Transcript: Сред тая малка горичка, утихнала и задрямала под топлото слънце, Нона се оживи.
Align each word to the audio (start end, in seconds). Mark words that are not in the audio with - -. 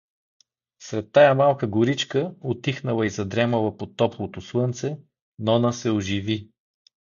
Сред 0.79 1.11
тая 1.13 1.35
малка 1.35 1.67
горичка, 1.67 2.33
утихнала 2.41 3.05
и 3.05 3.09
задрямала 3.09 3.77
под 3.77 3.95
топлото 3.97 4.41
слънце, 4.41 4.97
Нона 5.39 5.73
се 5.73 5.91
оживи. 5.91 6.49